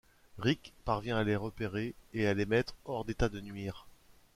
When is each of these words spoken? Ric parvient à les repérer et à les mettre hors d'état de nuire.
Ric 0.39 0.73
parvient 0.83 1.17
à 1.17 1.23
les 1.23 1.35
repérer 1.35 1.93
et 2.15 2.25
à 2.25 2.33
les 2.33 2.47
mettre 2.47 2.75
hors 2.85 3.05
d'état 3.05 3.29
de 3.29 3.39
nuire. 3.39 3.85